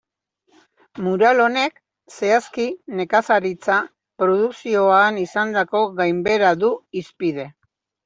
[1.07, 1.77] Mural honek,
[2.15, 2.65] zehazki,
[3.01, 3.77] nekazaritza
[4.25, 7.51] produkzioan izandako gainbehera du hizpide.